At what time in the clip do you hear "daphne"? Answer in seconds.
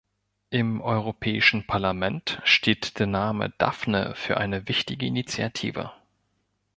3.59-4.15